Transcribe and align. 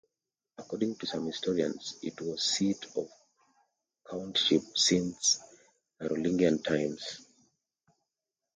According 0.57 0.95
to 0.95 1.05
some 1.05 1.27
historians, 1.27 1.99
it 2.01 2.19
was 2.21 2.41
seat 2.41 2.85
of 2.95 3.05
a 3.07 4.09
countship 4.09 4.63
since 4.75 5.39
Carolingian 5.99 6.63
times. 6.63 7.23